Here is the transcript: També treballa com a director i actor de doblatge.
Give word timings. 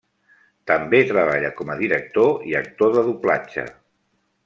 També 0.71 1.01
treballa 1.09 1.53
com 1.61 1.71
a 1.73 1.77
director 1.83 2.51
i 2.53 2.59
actor 2.65 2.99
de 2.99 3.07
doblatge. 3.13 3.71